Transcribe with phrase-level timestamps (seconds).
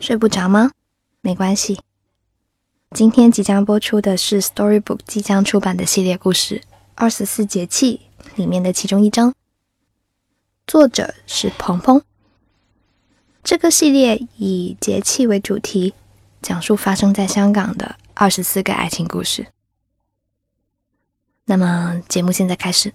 [0.00, 0.72] 睡不着吗？
[1.20, 1.78] 没关系。
[2.92, 6.56] 今天即将播出的是 Storybook 即将出版的系列故事
[6.94, 8.00] 《二十四节气》
[8.36, 9.34] 里面的其中一章，
[10.66, 12.02] 作者是鹏鹏。
[13.44, 15.94] 这个系列以节气为主题，
[16.42, 19.46] 讲述发生在香港的二十四个爱情故事。
[21.44, 22.92] 那么，节目现在开始。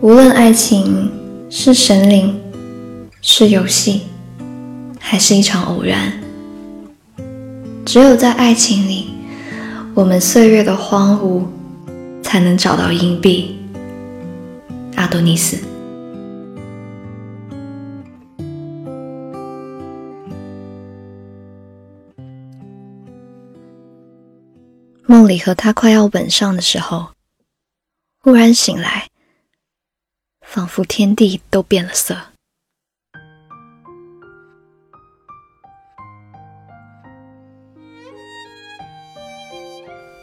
[0.00, 1.12] 无论爱情
[1.52, 2.40] 是神灵，
[3.20, 4.02] 是游戏，
[5.00, 6.12] 还是一场偶然，
[7.84, 9.10] 只有在爱情里，
[9.92, 11.42] 我们岁月的荒芜
[12.22, 13.58] 才能找到硬币。
[14.94, 15.58] 阿多尼斯，
[25.04, 27.08] 梦里和他快要吻上的时候，
[28.22, 29.08] 忽然醒来。
[30.52, 32.16] 仿佛天地都变了色，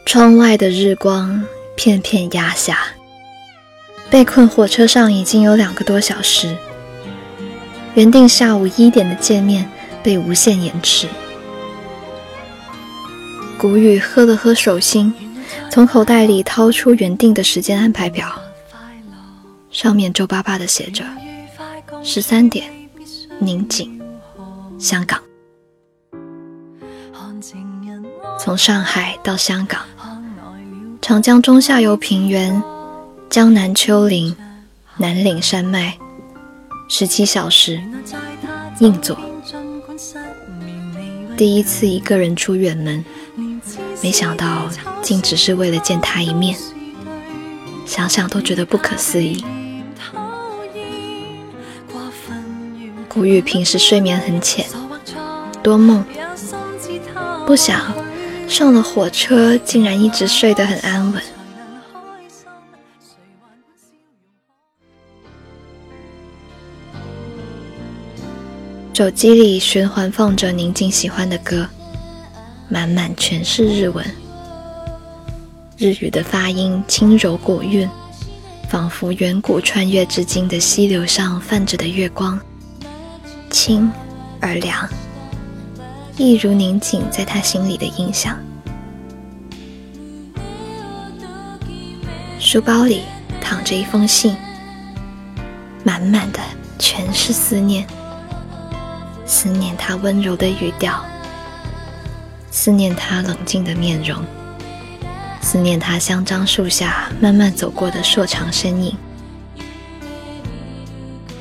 [0.04, 1.42] 窗外的日光
[1.74, 2.78] 片片压下。
[4.10, 6.54] 被困火车上已经有两个多小时，
[7.94, 9.66] 原定下午一点的见面
[10.02, 11.08] 被无限延迟。
[13.56, 15.14] 谷雨喝了喝手心，
[15.70, 18.30] 从口袋里掏出原定的时间安排表。
[19.70, 21.04] 上面皱巴巴的写着
[22.02, 22.70] ：“十三点，
[23.38, 24.00] 宁静，
[24.78, 25.20] 香港。
[28.38, 29.82] 从上海到香港，
[31.02, 32.62] 长江中下游平原，
[33.28, 34.34] 江南丘陵，
[34.96, 35.98] 南岭山脉，
[36.88, 37.80] 十七小时，
[38.80, 39.16] 硬座。
[41.36, 43.04] 第一次一个人出远门，
[44.02, 44.68] 没想到
[45.02, 46.56] 竟只是为了见他一面，
[47.88, 49.42] 想想都觉得不可思议。”
[53.08, 54.66] 古雨平时睡眠很浅，
[55.62, 56.04] 多梦，
[57.46, 57.92] 不想
[58.46, 61.22] 上了火车竟然一直睡得很安稳。
[68.92, 71.68] 手机里循环放着宁静喜欢的歌，
[72.68, 74.04] 满满全是日文，
[75.78, 77.88] 日语的发音轻柔古韵，
[78.68, 82.36] 仿佛远古穿越至今的溪流上泛着的月光。
[83.48, 83.88] 清
[84.40, 84.88] 而凉，
[86.16, 88.36] 一如宁静在他心里的印象。
[92.40, 93.02] 书包里
[93.40, 94.36] 躺着一封信，
[95.84, 96.40] 满满的
[96.80, 97.86] 全是思念，
[99.24, 101.04] 思念他温柔的语调，
[102.50, 104.20] 思念他冷静的面容，
[105.50, 108.94] 思念他香樟树下慢慢走过的硕长身影。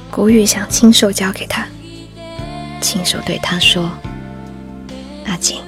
[0.09, 1.67] 古雨想亲手交给他。
[2.79, 3.91] 亲手对他说
[5.27, 5.61] ：“阿锦，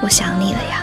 [0.00, 0.79] 我想你了呀。”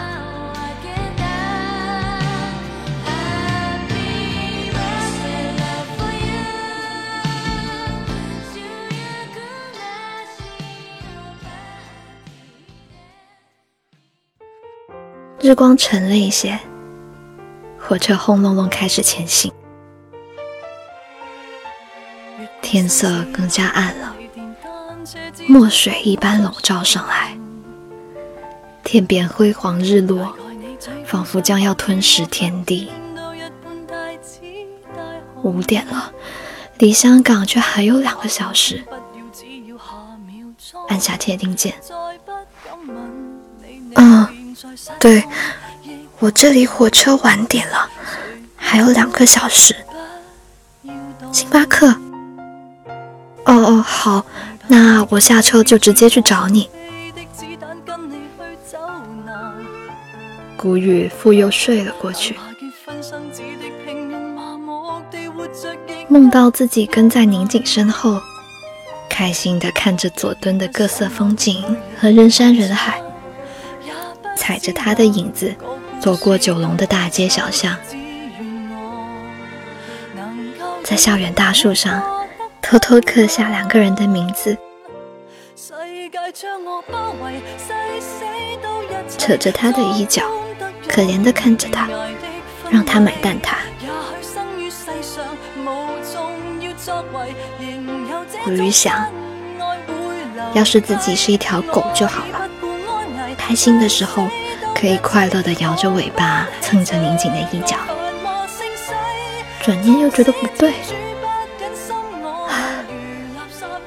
[15.48, 16.60] 日光沉了一些，
[17.80, 19.50] 火车轰隆隆开始前行，
[22.60, 24.14] 天色更加暗了。
[25.46, 27.34] 墨水一般笼罩上来，
[28.84, 30.36] 天边辉煌日落，
[31.06, 32.90] 仿佛将要吞噬天地。
[35.42, 36.12] 五点了，
[36.76, 38.84] 离香港却还有两个小时。
[40.88, 41.72] 按下贴定键。
[43.94, 44.28] 嗯，
[44.98, 45.24] 对，
[46.18, 47.88] 我这里火车晚点了，
[48.56, 49.74] 还有两个小时。
[51.32, 51.88] 星巴克。
[53.44, 54.24] 哦哦，好。
[54.70, 56.68] 那我下车就直接去找你。
[60.58, 62.36] 古雨复又睡了过去，
[66.08, 68.20] 梦到自己跟在宁静身后，
[69.08, 71.64] 开心的看着佐敦的各色风景
[71.98, 73.00] 和人山人海，
[74.48, 75.54] 踩着他的影子
[76.00, 77.76] 走过九龙的大街小巷，
[80.82, 82.02] 在校园大树上。
[82.62, 84.56] 偷偷刻下两个人的名字，
[89.18, 90.22] 扯着他的衣角，
[90.88, 91.86] 可怜的看着他，
[92.70, 93.56] 让他买蛋挞。
[98.44, 99.06] 古雨想，
[100.54, 102.48] 要是自己是一条狗就好了，
[103.38, 104.28] 开心的时候
[104.80, 107.76] 可以快乐的摇着尾巴蹭着宁静的衣角。
[109.60, 110.72] 转念又觉得不对。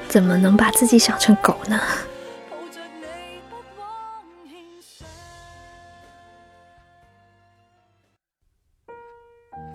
[0.06, 1.80] 怎么能把自己想成狗呢？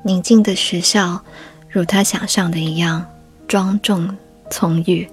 [0.04, 1.20] 宁静的学校，
[1.68, 3.04] 如他想象的一样
[3.48, 4.16] 庄重
[4.52, 5.10] 葱郁。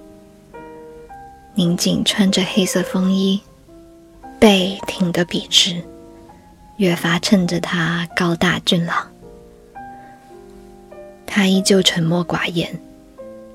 [1.55, 3.41] 宁静穿着黑色风衣，
[4.39, 5.83] 背挺得笔直，
[6.77, 9.11] 越发衬着他高大俊朗。
[11.25, 12.79] 他依旧沉默寡言，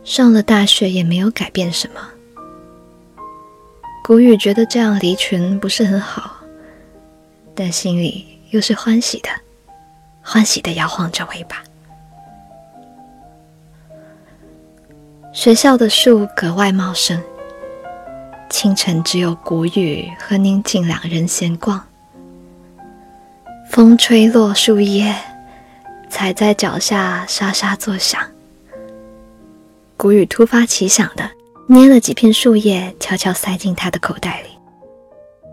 [0.05, 2.01] 上了大学也没有改变什么。
[4.05, 6.37] 谷雨觉得这样离群不是很好，
[7.55, 9.29] 但心里又是欢喜的。
[10.23, 11.63] 欢喜的摇晃着尾巴。
[15.33, 17.23] 学校的树格外茂盛。
[18.51, 21.87] 清晨，只有谷雨和宁静两人闲逛。
[23.71, 25.15] 风吹落树叶，
[26.09, 28.21] 踩在脚下沙沙作响。
[29.97, 31.31] 谷雨突发奇想的
[31.69, 34.49] 捏了几片树叶，悄悄塞进他的口袋里，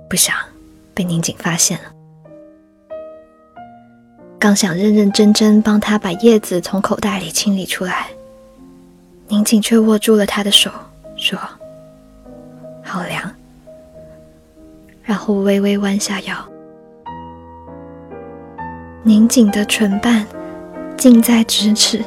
[0.10, 0.36] 不想
[0.96, 2.88] 被宁静发现了。
[4.40, 8.08] 刚想认认真真帮他把叶子从口袋里清理出来，
[9.28, 10.72] 宁静却握住了他的手，
[11.18, 11.40] 说
[12.84, 13.32] ：“好凉。”
[15.06, 16.36] 然后微微弯下腰。
[19.08, 20.28] 拧紧的唇瓣
[20.98, 22.04] 近在咫尺，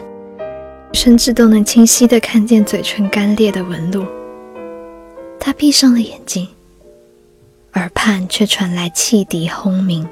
[0.93, 4.05] 甚至都能清晰的看见嘴唇干裂的纹路。
[5.41, 6.47] 他闭上了眼睛，
[7.73, 10.06] 耳畔却传来汽笛轰鸣。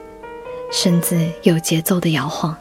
[0.72, 2.56] 身子有节奏的摇晃，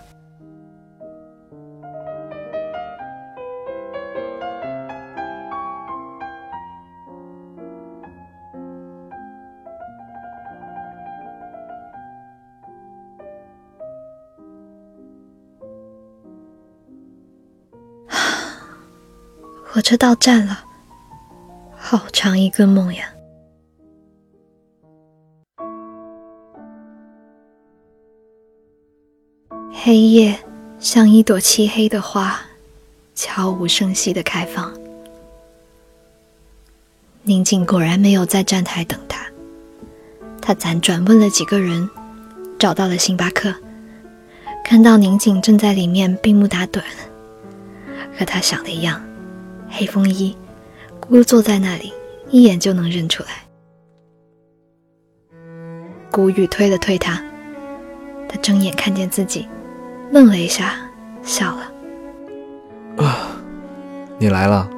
[19.77, 20.65] 火车到站了，
[21.77, 23.13] 好长一个梦呀。
[29.71, 30.35] 黑夜
[30.79, 32.41] 像一朵漆黑的花，
[33.13, 34.73] 悄无声息的开放。
[37.21, 39.27] 宁静果然没有在站台等他，
[40.41, 41.87] 他辗转问了几个人，
[42.57, 43.53] 找到了星巴克，
[44.65, 46.81] 看到宁静正在里面闭目打盹，
[48.17, 48.99] 和他想的一样，
[49.69, 50.35] 黑风衣，
[50.99, 51.93] 孤坐在那里，
[52.29, 53.29] 一眼就能认出来。
[56.11, 57.21] 古雨推了推他，
[58.27, 59.47] 他睁眼看见自己。
[60.09, 60.75] 愣了一下，
[61.21, 61.71] 笑了。
[62.95, 63.27] 啊，
[64.17, 64.69] 你来了！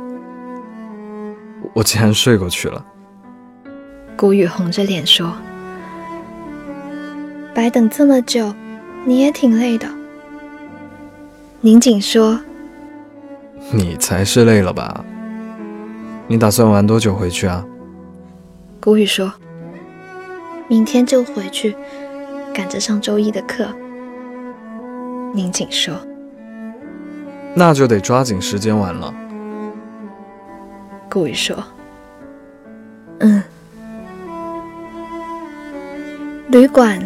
[1.73, 2.83] 我竟然睡过去了。
[4.17, 5.31] 古雨红着脸说
[7.53, 8.53] ：“白等这么久，
[9.05, 9.87] 你也挺累的。”
[11.61, 12.41] 宁景说
[13.71, 15.03] ：“你才是累了吧？
[16.27, 17.65] 你打算玩多久回去啊？”
[18.81, 19.31] 谷雨说
[20.67, 21.75] ：“明天就回去，
[22.53, 23.67] 赶着上周一的课。”
[25.33, 25.93] 宁静说
[27.53, 29.13] ：“那就得抓紧时间玩了。”
[31.09, 31.55] 顾雨说
[33.19, 33.43] ：“嗯。”
[36.49, 36.99] 旅馆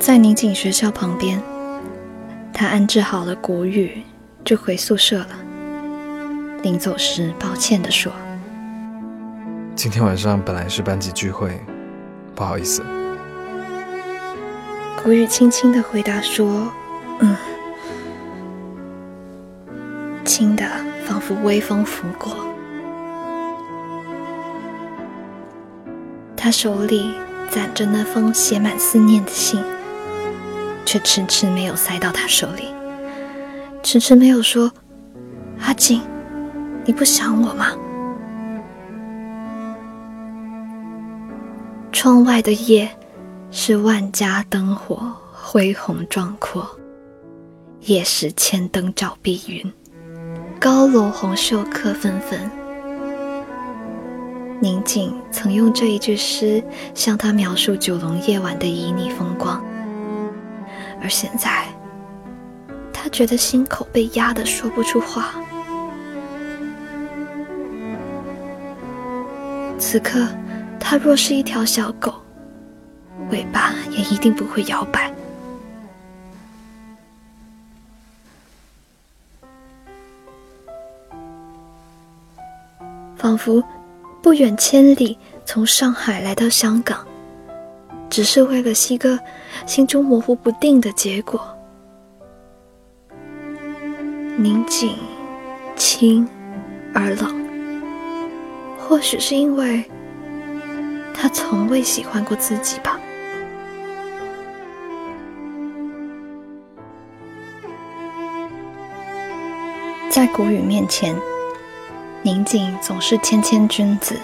[0.00, 1.40] 在宁静学校旁边，
[2.52, 4.02] 他安置好了谷雨，
[4.44, 5.39] 就回宿舍了。
[6.62, 8.12] 临走时，抱歉地说
[9.74, 11.58] ：“今天晚上本来是班级聚会，
[12.34, 12.84] 不好意思。”
[15.02, 16.70] 古雨轻轻地回答说
[17.20, 17.34] ：“嗯。”
[20.24, 20.64] 轻的，
[21.06, 22.36] 仿佛微风拂过。
[26.36, 27.14] 他手里
[27.50, 29.62] 攒着那封写满思念的信，
[30.84, 32.68] 却迟迟没有塞到他手里，
[33.82, 34.70] 迟迟没有说
[35.60, 36.02] ：“阿锦，
[36.84, 37.72] 你不想我吗？”
[41.92, 42.88] 窗外的夜
[43.50, 46.66] 是万家灯火，恢宏壮阔，
[47.80, 49.72] 夜是千灯照碧云。
[50.58, 52.50] 高楼红袖客纷纷。
[54.60, 56.62] 宁静曾用这一句诗
[56.94, 59.62] 向他描述九龙夜晚的旖旎风光，
[61.02, 61.64] 而现在，
[62.92, 65.34] 他觉得心口被压得说不出话。
[69.90, 70.24] 此刻，
[70.78, 72.14] 他若是一条小狗，
[73.32, 75.12] 尾巴也一定不会摇摆。
[83.16, 83.60] 仿佛
[84.22, 87.04] 不远千里从上海来到香港，
[88.08, 89.18] 只是为了西哥
[89.66, 91.40] 心中模糊不定的结果。
[94.36, 94.96] 宁静，
[95.74, 96.28] 轻
[96.94, 97.39] 而冷，
[98.90, 99.88] 或许是因为
[101.14, 102.98] 他从未喜欢过自己吧。
[110.10, 111.14] 在谷雨面前，
[112.22, 114.16] 宁静总是谦谦君子，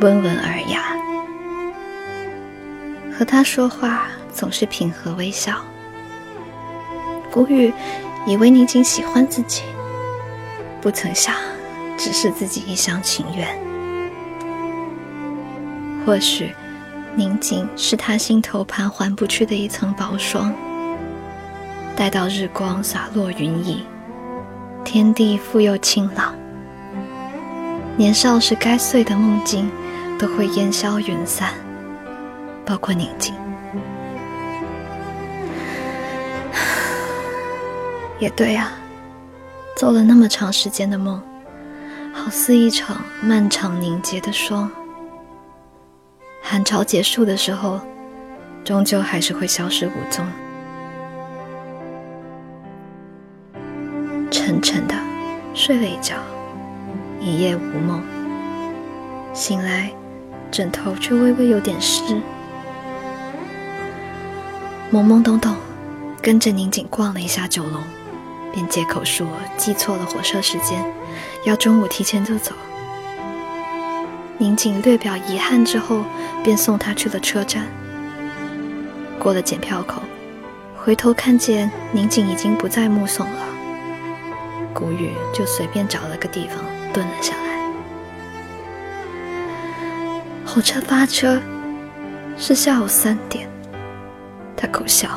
[0.00, 0.96] 温文尔雅。
[3.12, 5.56] 和他说话总是平和微笑。
[7.32, 7.74] 谷雨
[8.24, 9.64] 以为宁静喜欢自己，
[10.80, 11.34] 不曾想
[11.98, 13.69] 只是自己一厢情愿。
[16.10, 16.52] 或许
[17.14, 20.52] 宁静是他心头盘桓不去的一层薄霜，
[21.94, 23.86] 待到日光洒落云影。
[24.84, 26.34] 天地复又清朗，
[27.96, 29.70] 年少时该碎的梦境
[30.18, 31.54] 都会烟消云散，
[32.66, 33.32] 包括宁静。
[38.18, 38.72] 也对啊，
[39.76, 41.22] 做了那么长时间的梦，
[42.12, 44.68] 好似一场漫长凝结的霜。
[46.50, 47.78] 寒潮结束的时候，
[48.64, 50.26] 终究还是会消失无踪。
[54.32, 54.94] 沉沉的
[55.54, 56.16] 睡了一觉，
[57.20, 58.02] 一夜无梦。
[59.32, 59.92] 醒来，
[60.50, 62.02] 枕头却微微有点湿。
[64.92, 65.54] 懵懵懂懂，
[66.20, 67.80] 跟着宁景逛了一下九龙，
[68.52, 69.24] 便借口说
[69.56, 70.84] 记错了火车时间，
[71.44, 72.52] 要中午提前就走。
[74.36, 76.02] 宁景略表遗憾之后，
[76.42, 77.66] 便送他去了车站。
[79.18, 80.02] 过了检票口，
[80.76, 83.42] 回头看见宁景已经不再目送了。
[84.72, 87.40] 谷雨就随便找了个地方蹲了下来。
[90.46, 91.40] 火车发车
[92.36, 93.48] 是下午三点，
[94.56, 95.08] 他苦笑，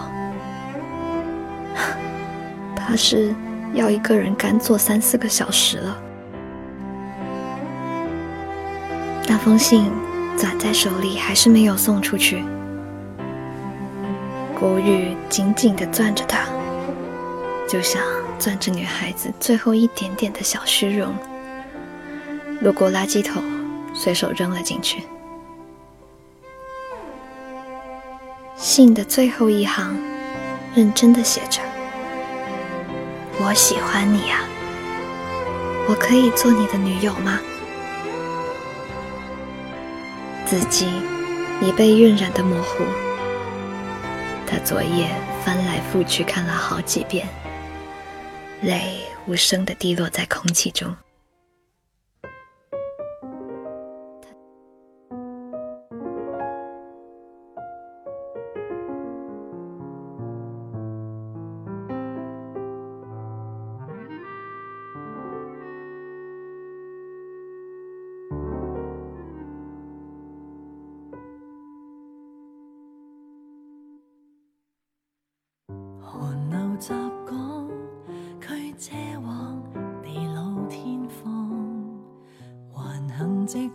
[2.75, 3.33] 怕是
[3.73, 5.97] 要一个人干坐三四个小时了。
[9.27, 9.89] 那封信
[10.37, 12.43] 攥在手里，还是没有送出去。
[14.59, 16.45] 谷雨紧紧地攥着它，
[17.67, 18.01] 就像……
[18.39, 21.15] 攥着女孩子最后一点点的小虚荣，
[22.59, 23.41] 路过垃圾桶，
[23.93, 25.03] 随手扔了进去。
[28.57, 29.95] 信的最后一行，
[30.75, 31.61] 认真的写着
[33.39, 34.41] ：“我喜欢你啊，
[35.87, 37.39] 我可以做你的女友吗？”
[40.53, 40.85] 字迹
[41.63, 42.83] 已被晕染的模糊，
[44.45, 45.09] 他昨夜
[45.43, 47.27] 翻来覆去看了好几遍。
[48.61, 50.95] 泪无声的滴落在空气中。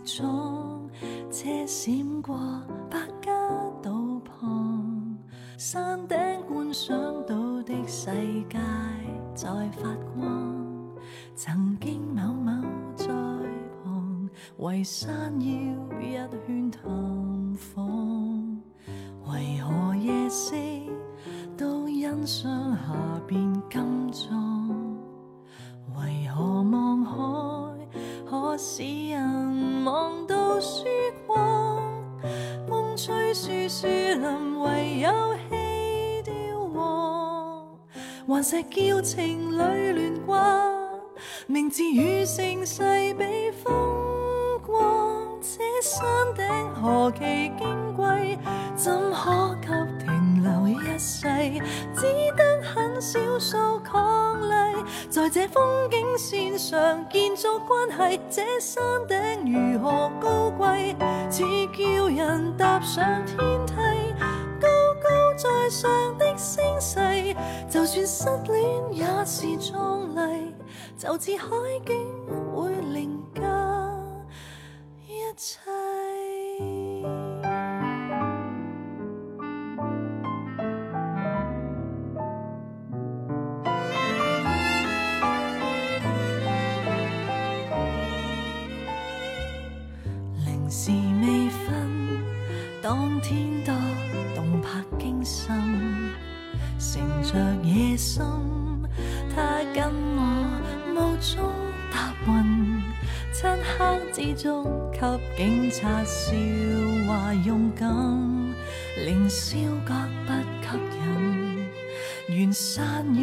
[0.09, 0.89] 直撞，
[1.29, 2.35] 车闪过
[2.89, 3.31] 百家
[3.79, 3.91] 道
[4.25, 5.15] 旁，
[5.55, 6.97] 山顶观赏
[7.27, 8.09] 到的世
[8.49, 8.57] 界
[9.35, 10.57] 在发光。
[11.35, 12.51] 曾经某某
[12.95, 13.05] 在
[13.83, 15.47] 旁，为山腰
[16.01, 16.13] 一
[16.47, 16.81] 圈探
[17.55, 18.57] 访，
[19.27, 20.55] 为何夜色
[21.55, 24.69] 都欣赏下边金装？
[25.95, 27.87] 为何望海
[28.25, 28.83] 可使
[33.49, 35.09] 树树林，唯有
[35.49, 36.33] 弃雕
[36.71, 37.67] 黄。
[38.27, 40.71] 顽石叫情侣乱挂，
[41.47, 42.83] 名字与盛世
[43.15, 43.73] 比风
[44.63, 45.25] 光。
[45.41, 47.23] 这山顶何其
[47.59, 48.37] 矜贵，
[48.75, 49.67] 怎可及
[50.41, 51.27] 留一世？
[51.95, 52.01] 只
[52.35, 58.19] 得很少数伉俪，在这风景线上建筑关系。
[58.29, 60.95] 这山顶如何高贵，
[61.29, 61.43] 似
[61.73, 63.73] 叫人踏上天梯。
[64.59, 64.67] 高
[65.01, 67.35] 高在上的声势，
[67.69, 70.53] 就算失恋也是壮丽，
[70.97, 71.47] 就似海
[71.85, 71.95] 景
[72.53, 73.41] 会凌驾
[75.07, 75.59] 一切。
[101.19, 101.51] 中
[101.91, 102.81] 搭云，
[103.33, 103.45] 漆
[103.77, 104.99] 黑之中，给
[105.37, 106.33] 警察笑
[107.05, 107.87] 话勇敢，
[109.05, 109.93] 凌霄阁
[110.25, 110.31] 不
[110.63, 110.77] 吸
[112.29, 113.21] 引，远山腰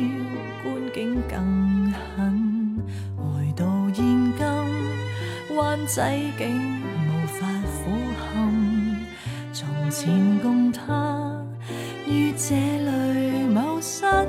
[0.63, 2.83] 观景更狠。
[3.17, 4.05] 回到现
[4.37, 8.95] 今，湾仔竟无法俯瞰，
[9.55, 11.43] 从前共他
[12.07, 14.23] 于这里谋杀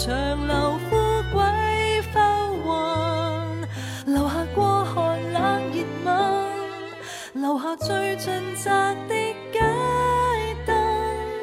[0.00, 0.96] 到商场留富
[1.30, 2.18] 贵浮
[4.06, 6.12] 云，留下过寒冷热吻，
[7.34, 8.70] 留下最尽责
[9.08, 9.14] 的
[9.52, 9.60] 街
[10.64, 10.74] 灯。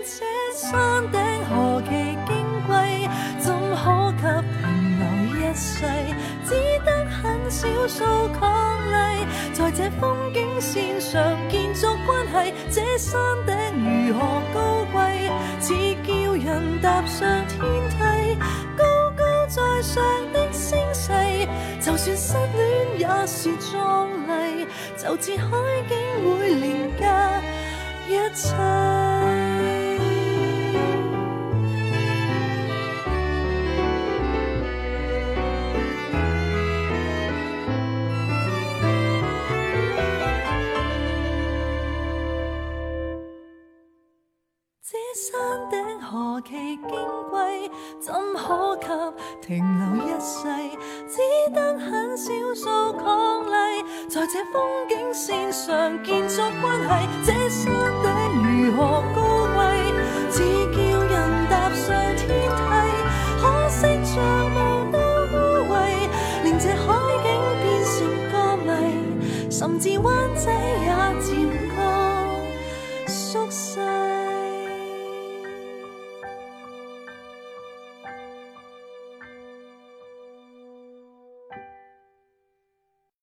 [0.04, 1.92] 这山顶何其
[2.26, 2.34] 矜
[2.66, 4.24] 贵，怎可给
[4.64, 4.66] 停
[5.00, 5.04] 留
[5.38, 5.86] 一世？
[6.44, 8.04] 只得很少数
[8.40, 8.42] 伉
[8.92, 12.54] 俪，在这风景线上建筑关系。
[12.72, 15.74] 这山顶如何高贵，似
[16.04, 17.87] 叫人踏上天，
[19.98, 21.10] 上的星系，
[21.82, 25.48] 就算失恋也是壮丽，就似海
[25.90, 27.42] 景会廉价
[28.08, 29.07] 一切。
[52.18, 54.60] 少数抗俪，在这风
[54.90, 57.72] 景线上建筑关系，这山
[58.02, 58.10] 顶
[58.66, 59.60] 如何高贵？
[60.32, 60.42] 只
[60.76, 60.87] 见。